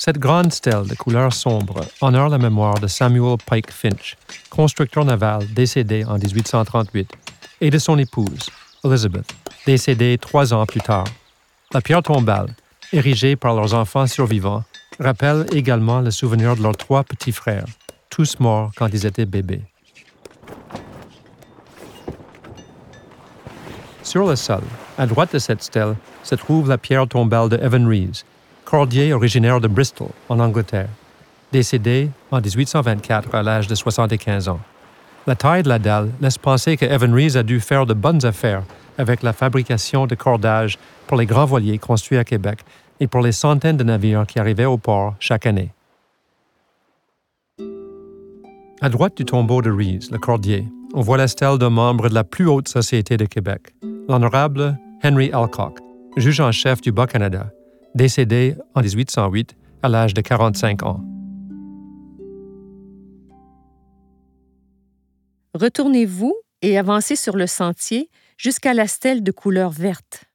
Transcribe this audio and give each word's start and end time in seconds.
Cette 0.00 0.18
grande 0.18 0.52
stèle 0.52 0.86
de 0.86 0.94
couleur 0.94 1.32
sombre 1.32 1.80
honore 2.00 2.28
la 2.28 2.38
mémoire 2.38 2.78
de 2.78 2.86
Samuel 2.86 3.36
Pike 3.44 3.72
Finch, 3.72 4.16
constructeur 4.48 5.04
naval 5.04 5.44
décédé 5.52 6.04
en 6.04 6.18
1838, 6.18 7.10
et 7.60 7.68
de 7.68 7.78
son 7.78 7.98
épouse, 7.98 8.48
Elizabeth, 8.84 9.34
décédée 9.66 10.16
trois 10.16 10.54
ans 10.54 10.66
plus 10.66 10.80
tard. 10.80 11.08
La 11.72 11.80
pierre 11.80 12.04
tombale, 12.04 12.54
érigée 12.92 13.34
par 13.34 13.56
leurs 13.56 13.74
enfants 13.74 14.06
survivants, 14.06 14.62
rappelle 15.00 15.46
également 15.52 16.00
le 16.00 16.12
souvenir 16.12 16.54
de 16.54 16.62
leurs 16.62 16.76
trois 16.76 17.02
petits 17.02 17.32
frères, 17.32 17.66
tous 18.08 18.38
morts 18.38 18.70
quand 18.76 18.86
ils 18.92 19.04
étaient 19.04 19.26
bébés. 19.26 19.62
Sur 24.04 24.28
le 24.28 24.36
sol, 24.36 24.62
à 24.96 25.06
droite 25.06 25.32
de 25.32 25.40
cette 25.40 25.64
stèle, 25.64 25.96
se 26.22 26.36
trouve 26.36 26.68
la 26.68 26.78
pierre 26.78 27.08
tombale 27.08 27.48
de 27.48 27.56
Evan 27.56 27.88
Rees, 27.88 28.22
cordier 28.68 29.14
originaire 29.14 29.62
de 29.62 29.66
Bristol, 29.66 30.08
en 30.28 30.38
Angleterre, 30.40 30.90
décédé 31.52 32.10
en 32.30 32.38
1824 32.38 33.34
à 33.34 33.42
l'âge 33.42 33.66
de 33.66 33.74
75 33.74 34.50
ans. 34.50 34.60
La 35.26 35.36
taille 35.36 35.62
de 35.62 35.70
la 35.70 35.78
dalle 35.78 36.10
laisse 36.20 36.36
penser 36.36 36.76
que 36.76 36.84
Evan 36.84 37.14
Rees 37.14 37.38
a 37.38 37.42
dû 37.42 37.60
faire 37.60 37.86
de 37.86 37.94
bonnes 37.94 38.26
affaires 38.26 38.64
avec 38.98 39.22
la 39.22 39.32
fabrication 39.32 40.06
de 40.06 40.14
cordages 40.14 40.78
pour 41.06 41.16
les 41.16 41.24
grands 41.24 41.46
voiliers 41.46 41.78
construits 41.78 42.18
à 42.18 42.24
Québec 42.24 42.58
et 43.00 43.06
pour 43.06 43.22
les 43.22 43.32
centaines 43.32 43.78
de 43.78 43.84
navires 43.84 44.26
qui 44.26 44.38
arrivaient 44.38 44.66
au 44.66 44.76
port 44.76 45.14
chaque 45.18 45.46
année. 45.46 45.72
À 48.82 48.90
droite 48.90 49.16
du 49.16 49.24
tombeau 49.24 49.62
de 49.62 49.70
Rees, 49.70 50.10
le 50.10 50.18
cordier, 50.18 50.68
on 50.92 51.00
voit 51.00 51.16
la 51.16 51.28
stèle 51.28 51.56
d'un 51.56 51.70
membre 51.70 52.10
de 52.10 52.14
la 52.14 52.24
plus 52.24 52.46
haute 52.46 52.68
société 52.68 53.16
de 53.16 53.24
Québec, 53.24 53.72
l'honorable 54.10 54.76
Henry 55.02 55.30
Alcock, 55.32 55.78
juge 56.18 56.40
en 56.40 56.52
chef 56.52 56.82
du 56.82 56.92
Bas-Canada, 56.92 57.50
décédé 57.94 58.54
en 58.74 58.82
1808 58.82 59.56
à 59.82 59.88
l'âge 59.88 60.14
de 60.14 60.20
45 60.20 60.82
ans. 60.82 61.04
Retournez-vous 65.54 66.36
et 66.62 66.78
avancez 66.78 67.16
sur 67.16 67.36
le 67.36 67.46
sentier 67.46 68.10
jusqu'à 68.36 68.74
la 68.74 68.86
stèle 68.86 69.22
de 69.22 69.32
couleur 69.32 69.70
verte. 69.70 70.27